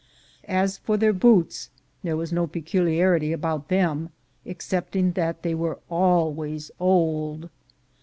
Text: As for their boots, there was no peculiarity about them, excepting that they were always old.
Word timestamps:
As 0.47 0.79
for 0.79 0.97
their 0.97 1.13
boots, 1.13 1.69
there 2.01 2.17
was 2.17 2.33
no 2.33 2.47
peculiarity 2.47 3.31
about 3.31 3.67
them, 3.67 4.09
excepting 4.47 5.11
that 5.11 5.43
they 5.43 5.53
were 5.53 5.77
always 5.89 6.71
old. 6.79 7.49